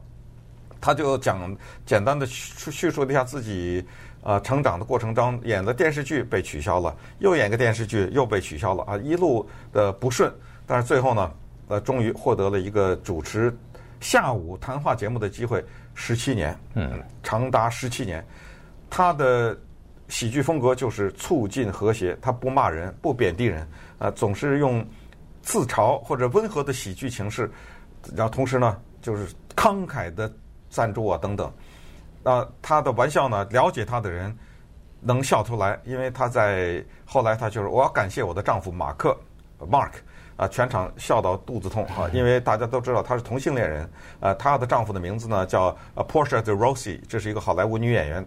[0.80, 3.86] 他就讲简单的叙叙述了一下自己
[4.22, 10.32] 啊成长的过程中，演的电视剧被取消了，又演个电视剧又被取消了啊，一路的不顺，
[10.66, 11.30] 但是最后呢，
[11.68, 13.54] 呃，终于获得了一个主持
[14.02, 18.22] 下午谈话节目的机会，十七年，嗯，长达十七年，
[18.90, 19.58] 他的。
[20.08, 23.66] 喜剧风格就是促进和谐，他不骂人，不贬低人，
[23.98, 24.86] 啊，总是用
[25.40, 27.50] 自嘲或者温和的喜剧形式，
[28.14, 30.30] 然后同时呢，就是慷慨的
[30.68, 31.50] 赞助啊等等，
[32.24, 34.36] 啊，他的玩笑呢，了解他的人
[35.00, 39.16] 能笑出来，因为他在后来他就是我要感谢我的丈夫马克
[39.60, 39.92] ，Mark，
[40.42, 48.26] 啊，全场笑到肚子痛啊，因为大家都知道她是同性恋人，呃，她的丈夫的名字呢叫 Portia de Rossi，这是一个好莱坞女演员。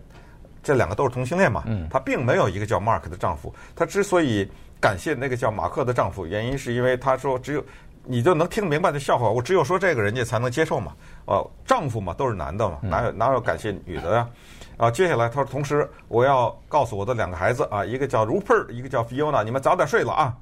[0.64, 1.64] 这两个都是同性恋嘛？
[1.68, 3.54] 嗯，她并没有一个叫 Mark 的丈夫。
[3.76, 4.50] 她之所以
[4.80, 7.64] 感谢那个叫马克的丈夫，原因是因为她说只有
[8.06, 10.94] 你就能听明白的笑话，我只有说这个人家才能接受嘛。
[11.26, 14.30] 哦，丈夫嘛都是男的嘛，哪有哪有感谢女的呀？
[14.78, 20.34] 啊，接下来她说，同时我要告诉我的两个孩子啊，一个叫 Rupert，一个叫 Fiona，你们早点睡了啊。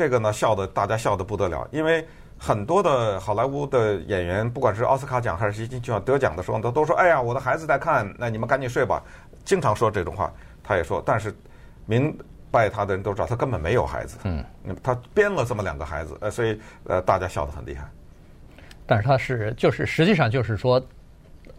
[0.00, 2.02] 这个呢，笑的大家笑的不得了，因为
[2.38, 9.02] 很多的好莱坞的演员，不管是奥斯卡奖还是金球奖得奖的时候，他都说，哎呀，我的孩子在看，那你们赶紧睡吧。
[9.44, 10.32] 经常说这种话。
[10.64, 11.36] 他也说，但是
[11.84, 12.16] 明
[12.50, 14.16] 白他的人都知道，他根本没有孩子。
[14.24, 14.42] 嗯，
[14.82, 17.86] 他编了这么两个孩子，呃，所以呃，大家笑得很厉害。
[18.86, 20.82] 但是他是就是实际上就是说。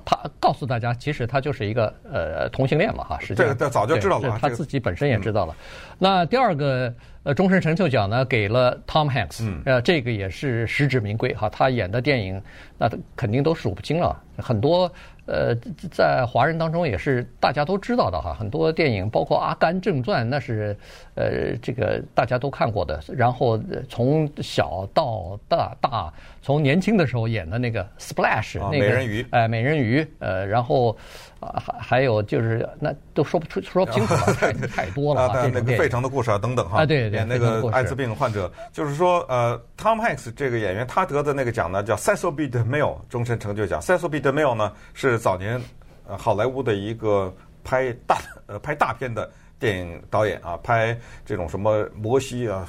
[0.05, 5.55] 他告诉大家，其实他就是一个呃同性恋嘛，哈，实际上这个早就知道了，他自己本身也知道了。
[5.97, 12.41] 那第二个呃终身成就奖呢，给了 Tom Hanks，呃，这个也是实至名归哈，他演的电影
[12.77, 14.91] 那肯定都数不清了，很多。
[15.25, 15.55] 呃，
[15.91, 20.75] 在华人当中也是大家都知道的哈，很多电影包括《阿甘正传》，那是
[21.15, 22.99] 呃这个大家都看过的。
[23.15, 30.97] 然后从小到大，大从年轻的时候演的那个《Splash》那个美人鱼，哎，美人鱼，呃，然后
[31.41, 35.49] 啊还还有就是那都说不出说不清楚了， 太太多了啊。
[35.53, 42.47] 那个《费城的故事》啊等等哈，啊对对，演那个艾滋病患者，就是说呃，Tom Hanks 这个演员他得的那个奖呢叫 Cecil B.
[42.49, 44.19] DeMille 终身成就奖，Cecil B.
[44.19, 45.21] DeMille 呢是。
[45.21, 45.61] 早年，
[46.07, 47.31] 呃，好莱坞的一个
[47.63, 52.67] 拍大呃拍大片的电影导演啊，拍这种什么摩西啊、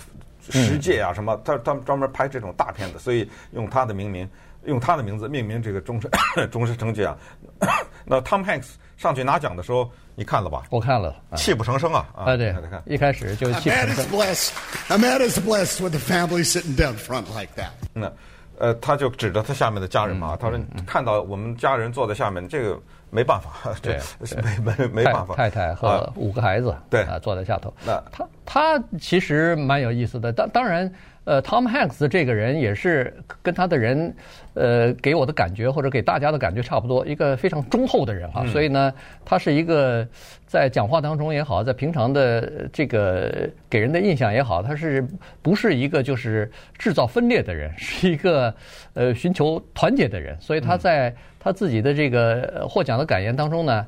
[0.50, 4.28] 十诫啊什么，他他专门拍这种大片的，所以用他的名名，
[4.64, 6.10] 用他的名字命名这个终身
[6.50, 7.16] 终身成就奖。
[8.04, 10.62] 那 Tom Hanks 上去拿奖的时候，你看了吧？
[10.70, 12.06] 我看了，泣不成声啊！
[12.14, 12.54] 啊，对，
[12.86, 13.94] 一开始就泣不成声。
[13.94, 14.50] I'm at his blessed.
[14.88, 17.70] I'm at his blessed with the family sitting down front like that.
[17.92, 18.12] 那。
[18.58, 22.78] 呃，他就指着他下面的家人嘛，他说看到我们家人坐在下面，这个
[23.10, 23.98] 没办法，对，
[24.40, 25.34] 没没没办法。
[25.34, 27.74] 太太和五个孩子，对啊，坐在下头。
[27.84, 30.92] 那他他其实蛮有意思的，当当然。
[31.24, 34.12] 呃，Tom Hanks 这个人也是跟他的人，
[34.54, 38.44] 呃，给我的感觉或者给大家的感觉差不多，一个非常忠厚的人啊。
[38.46, 38.92] 所以呢，
[39.24, 40.04] 他是一个
[40.46, 45.06] 在讲话当中也好，在平常的这个给人的印象也好，他是
[45.42, 48.52] 不是一个就是制造分裂的人，是一个
[48.94, 50.36] 呃寻求团结的人。
[50.42, 53.86] 所以他在他自己的这个获奖的感言当中呢，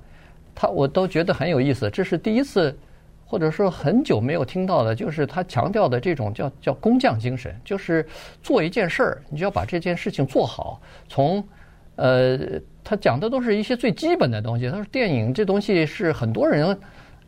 [0.54, 2.72] 他我都觉得很有意思，这是第一次。
[3.26, 8.06] 或者说很久没有听到的，就是他强调的这种叫叫工匠精神，就是
[8.42, 10.80] 做一件事儿，你就要把这件事情做好。
[11.08, 11.42] 从
[11.96, 12.38] 呃，
[12.84, 14.68] 他讲的都是一些最基本的东西。
[14.68, 16.78] 他说电影这东西是很多人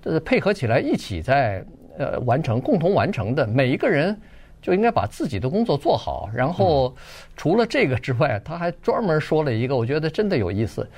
[0.04, 1.64] 呃配合起来一起在
[1.98, 3.46] 呃完成，共同完成的。
[3.46, 4.16] 每一个人
[4.61, 6.28] 就应该把自己的工作做好。
[6.35, 6.94] 然后
[7.37, 10.88] 除了这个之外，他还专门说了一个，我觉得真的有意思。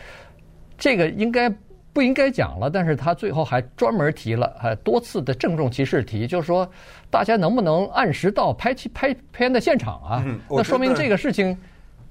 [0.76, 1.50] 这个应该。
[1.92, 6.70] 不应该讲了，但是他最后还专门提了，还多次的郑重其事提，就是说，
[7.10, 10.22] 大家能不能按时到拍戏拍片的现场啊？
[10.24, 11.56] 嗯，那说明这个事情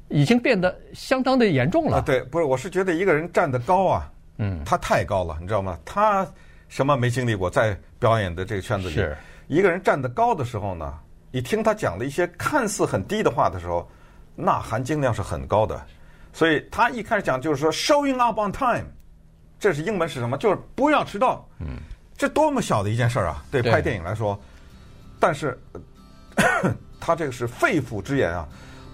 [0.09, 1.97] 已经变得相当的严重了。
[1.97, 5.79] 啊，对，不是，我是觉得一个人站得高啊，嗯，他太高了，你知道吗？
[5.85, 6.27] 他
[6.67, 9.15] 什么没经历过，在表演的这个圈子里，是
[9.47, 10.93] 一个人站得高的时候呢，
[11.31, 13.89] 你听他讲了一些看似很低的话的时候，
[14.35, 15.79] 那含金量是很高的。
[16.33, 18.85] 所以他一开始讲就是说，showing up on time。
[19.59, 20.37] 这是英文是什么？
[20.37, 21.47] 就是不要迟到。
[21.59, 21.77] 嗯，
[22.17, 23.43] 这多么小的一件事儿啊！
[23.51, 24.39] 对拍电影来说，
[25.19, 25.57] 但是
[26.99, 28.47] 他这个是肺腑之言啊！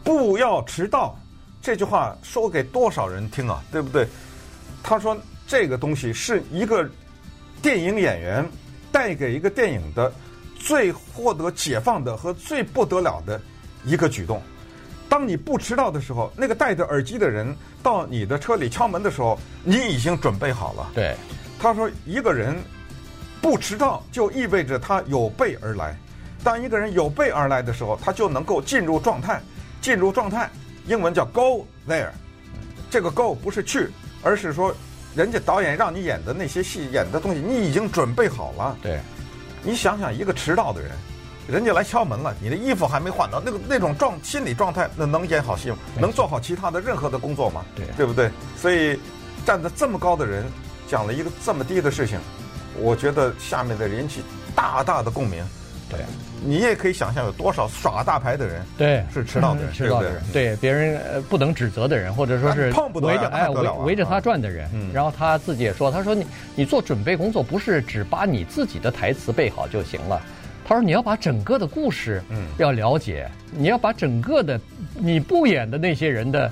[0.04, 1.18] 不要迟到，
[1.62, 3.64] 这句话说给多少人听啊？
[3.72, 4.08] 对不对？
[4.82, 6.90] 他说这个东西是一个
[7.62, 8.46] 电影演员
[8.92, 10.12] 带给一个电影的
[10.58, 13.42] 最获得解放的和最不得了的
[13.86, 14.42] 一个举动。
[15.14, 20.90] 当你不迟到的时候，那个戴着耳机的人到你的车里敲门的时候，你已经准备好了。
[20.96, 21.16] 对，
[21.60, 22.56] 他说一个人
[23.40, 25.96] 不迟到就意味着他有备而来。
[26.44, 29.40] 当一个人有备而来的时候，他就能够进入状态。
[29.82, 30.50] 进入状态，
[30.88, 32.10] 英文叫 go there。
[32.90, 33.92] 这个 go 不是去，
[34.24, 34.74] 而是说
[35.14, 38.76] 人家导演让你演的那些戏演的东西，你已经准备好了。
[38.82, 39.00] 对，
[39.62, 40.90] 你想想一个迟到的人。
[41.48, 45.78] 人家来敲门了，你的衣服还没换呢，那个那种状心理状态，那能演好戏吗？
[46.00, 47.66] 能做好其他的任何的工作吗？
[47.76, 48.30] 对，对不对？
[48.58, 48.98] 所以
[49.46, 50.46] 站得这么高的人
[50.88, 52.18] 讲了一个这么低的事情，
[52.80, 54.22] 我觉得下面的人引起
[54.56, 55.44] 大大的共鸣。
[55.90, 56.00] 对，
[56.44, 64.68] 你也可以想象有多少耍大牌的人，对，是迟到的人，迟到的人，对别人不能指责的人，或者说是围着哎围围着他转的人。
[64.92, 66.26] 然后他自己也说，他说你
[66.56, 70.20] 你做准备工作不是只把你自己的台词背好就行了。
[70.66, 74.60] 他说：“你要把整个的故事，嗯，要了解，你要把整个的
[74.96, 76.52] 你不演的那些人的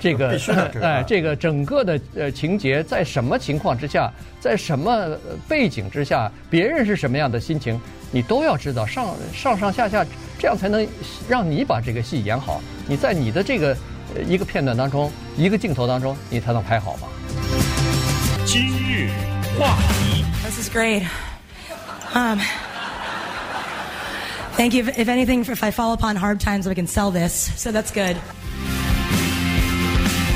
[0.00, 0.38] 这个，
[0.82, 5.16] 哎，这个整个的呃情节，在什么情况之下，在什么
[5.48, 10.04] 背景之下，别人是什么样的心情，你都要知道，上上上下下，
[10.38, 10.86] 这样才能
[11.28, 12.60] 让你把这个戏演好。
[12.88, 13.76] 你在你的这个
[14.26, 17.08] 一个片段当中，一个镜头当中，你才能拍好嘛。”
[18.44, 19.10] 今日
[19.58, 20.24] 话题。
[20.42, 21.02] This is great.
[22.12, 22.40] Um.
[24.57, 24.83] Thank you.
[24.83, 27.49] If anything, if I fall upon hard times, we can sell this.
[27.55, 28.17] So that's good.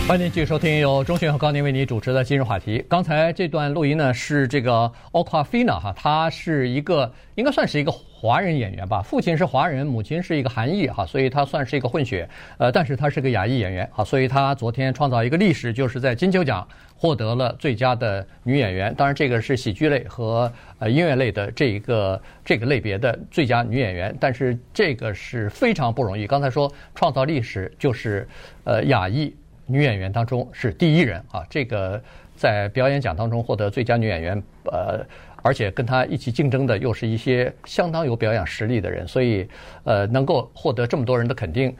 [0.06, 2.84] 欢迎继续收听由钟迅和高宁为你主持的今日话题。
[2.90, 12.29] 刚才这段录音呢是这个 Awkwafina 哈，他是一个应该算是一个 华人演员吧，父亲是华人，母亲是一个韩裔哈，所以他算是一个混血。
[12.57, 16.67] 呃，但是他是个亚裔演员哈，所以他昨天创造一个历史，就是在金球奖
[16.97, 18.93] 获得了最佳的女演员。
[18.97, 26.27] 当然，这个是喜剧类和呃音乐类的这一个这个类别的最佳女演员，但是这个是非常不容易。
[26.27, 28.27] 刚才说创造历史就是
[28.65, 29.33] 呃亚裔。
[29.71, 31.45] 女演员当中是第一人啊！
[31.51, 32.03] 这个
[32.35, 34.43] 在表演奖当中获得最佳女演员，
[34.73, 35.05] 呃，
[35.43, 39.49] 而且跟他一起竞争的又是一些相当有表演实力的人，所以
[39.85, 41.75] 呃，能够获得这么多人的肯定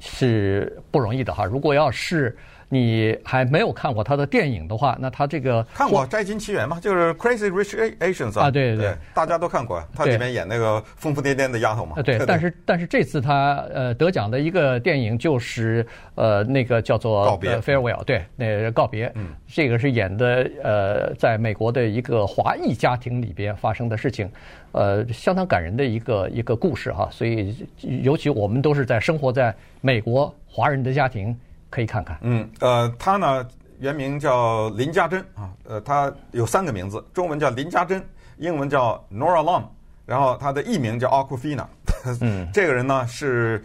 [0.00, 1.44] 是不容易的哈。
[1.44, 2.36] 如果要是
[2.68, 6.78] 你还没有看过他的电影的话，那他这个看过《摘金奇缘》吗？
[6.80, 9.82] 就是 Crazy Rich Asians 啊，对对对，大家都看过。
[9.94, 12.00] 他里面演那个疯疯癫癫的丫头嘛。
[12.02, 19.10] 对，但是但是这次他呃得奖的一个电影就是呃那个叫做告别 Farewell，对，那个告别。
[19.14, 24.30] 嗯，这个是演的呃在美国的一个华裔家庭里边发生的事情，
[24.72, 27.08] 呃相当感人的一个一个故事哈。
[27.12, 31.36] 所以尤其我们都是在生活在美国华人的家庭。
[31.74, 33.44] 可以看看，嗯，呃，他呢
[33.80, 38.00] 原名叫林家珍啊，呃，他有三个名字，中文叫林家珍，
[38.36, 39.64] 英文叫 Nora Long，
[40.06, 41.66] 然后他的艺名叫 Awkwafina。
[42.20, 43.60] 嗯，这个人呢是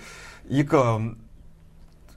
[0.48, 1.00] 一个，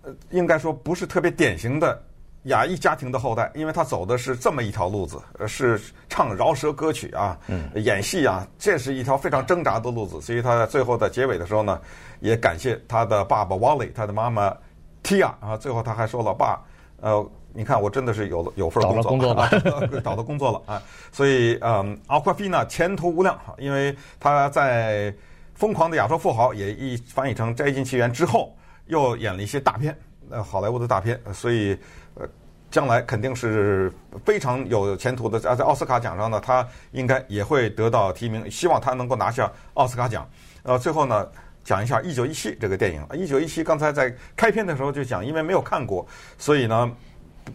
[0.03, 2.03] 呃，应该说不是特别典型的
[2.45, 5.79] 亚裔家庭的后代，因为他走的是这么一条路子，是
[6.09, 11.79] 唱饶舌歌曲啊，嗯，演戏啊，这是一条非常挣扎的路子，所以他在最后的结尾的时候呢，
[12.21, 14.57] 也感谢他的爸爸 Wally，他的妈妈。
[15.03, 16.61] Tia 啊，最后他还说：“老爸，
[17.01, 19.49] 呃，你看我真的是有有份工作，工作了，
[20.03, 20.83] 找到工作了啊！
[21.11, 25.11] 所以，嗯，Awkwafina 前途无量，因为他在
[25.55, 28.55] 《疯狂的亚洲富豪》也一翻译成《摘金奇缘》之后，
[28.87, 29.97] 又演了一些大片，
[30.31, 31.77] 呃，好莱坞的大片，所以
[32.15, 32.27] 呃，
[32.71, 33.93] 将来肯定是
[34.25, 35.41] 非常有前途的。
[35.41, 40.27] 在在奥斯卡奖上呢，他应该也会得到提名，希望他能够拿下奥斯卡奖。
[40.63, 41.29] 呃，最后呢。”
[41.65, 43.03] 讲一下《一九一七》这个电影。
[43.15, 46.07] 《一九一七》刚才在开篇的时候就讲，因为没有看过，
[46.39, 46.91] 所以呢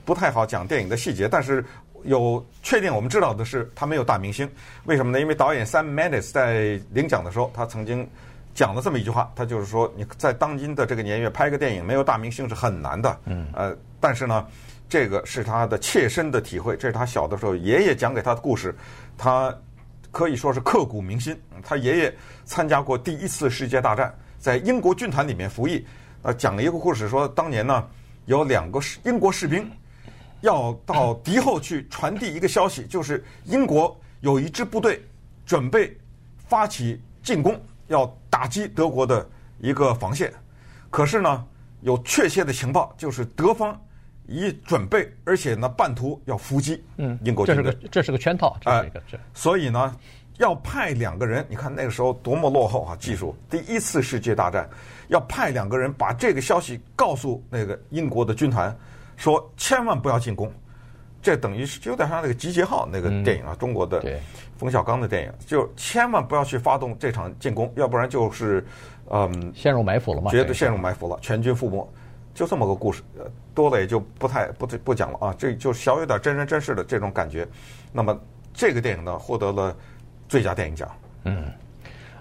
[0.06, 1.28] 不太好讲电影的细节。
[1.28, 1.64] 但是
[2.04, 4.50] 有确定我们知道的是，他没有大明星。
[4.86, 5.20] 为什么呢？
[5.20, 8.08] 因为导演 Sam Mendes 在领奖的时候，他曾经
[8.54, 13.20] 讲了这么一句话，他就是说，你在当今的这个年月拍个电影，没有大明星是很难的。
[13.26, 13.48] 嗯。
[13.54, 14.46] 呃，但是呢，
[14.88, 18.74] 这个是他的切身的体会，这是他小的时候爷爷讲给他的故事，
[19.18, 19.54] 他。
[20.18, 21.40] 可以说是刻骨铭心。
[21.62, 25.86] 他爷爷参加过第一次世界大战，在英国军团里面服役。
[26.24, 27.88] 呃，讲了一个故事，说当年呢，
[28.26, 29.72] 有两个英国士兵
[30.42, 35.00] 要到敌后去传递一个消息，就是英国有一支部队
[35.46, 35.96] 准备
[36.48, 37.56] 发起进攻，
[37.86, 40.34] 要打击德国的一个防线。
[40.90, 41.46] 可是呢，
[41.82, 43.80] 有确切的情报，就是德方
[44.28, 46.84] 已准备，而且呢，半途要伏击。
[46.98, 47.56] 嗯，英国军。
[47.56, 49.02] 这是个这是个圈套，这是一个。
[49.12, 49.96] 呃，所以呢。
[50.40, 52.96] 要派两个人，你看那个时候多么落后啊！
[52.98, 54.70] 技术，第一次世界大战，
[55.08, 58.72] 要派两个人把这个消息告诉那个英国的军团，
[59.16, 60.54] 说千万不要进攻。
[61.24, 64.00] 这等于是有点像那个集结号那个电影啊，中国的
[64.58, 68.64] 冯小刚的电影，就千万不要去发动这场进攻，要不然就是
[69.10, 71.92] 嗯陷入埋伏了嘛，绝对陷入埋伏了，全军覆没。
[72.38, 73.02] 就这么个故事，
[73.56, 75.36] 多了也就不太不不讲了啊。
[75.38, 77.48] 这就小有点真人真事的这种感觉。
[77.92, 78.18] 那么
[78.54, 79.76] 这个电影呢，获得了。
[80.30, 80.92] 最佳电影奖，
[81.24, 81.46] 嗯，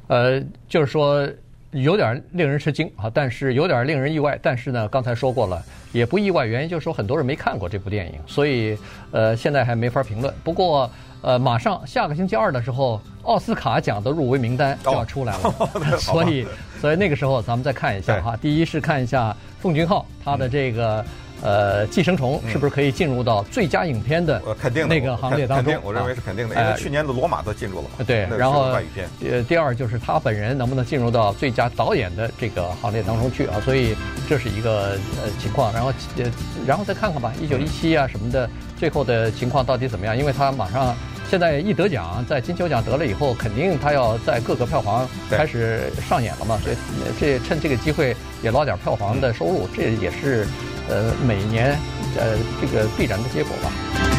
[0.07, 1.29] 呃，就是说
[1.73, 4.39] 有点令人吃惊啊，但是有点令人意外。
[4.41, 5.61] 但是呢，刚才说过了，
[5.91, 8.79] 也不意外，原因就是说很多人没看过这部电影，所以
[9.11, 10.33] 呃，现在还没法评论。
[10.45, 10.89] 不过
[11.27, 16.47] 呃，马上下个星期二的时候，奥斯卡奖的入围名单就要出来了， 哦、所以
[16.81, 18.37] 所以那个时候咱们再看一下哈。
[18.37, 21.05] 第一是看一下奉俊昊他的这个。
[21.43, 24.41] 呃，寄生虫是不是可以进入到最佳影片的
[24.89, 25.71] 那个行列当中？
[25.71, 27.85] 肯定，我认为是肯定的，因为去年的《罗马》都进入了。
[28.07, 28.75] 对，然后
[29.21, 33.61] 呃，第二就是他本人能不能进入到最佳导演的这个行列当中去啊？
[33.63, 33.95] 所以
[34.27, 35.71] 这是一个呃情况。
[35.75, 36.25] 然后呃，
[36.67, 38.49] 然后再看看吧，《一九一七》啊什么的，
[38.79, 40.17] 最后的情况到底怎么样？
[40.17, 40.97] 因为他马上
[41.31, 46.77] 现在一得奖，在金球奖得了以后，肯定他要在各个票房开始上演了嘛，所以
[47.19, 50.47] 这趁这个机会也捞点票房的收入，这也是。
[50.89, 51.77] 呃，每年，
[52.17, 54.16] 呃，这个必然的结果吧。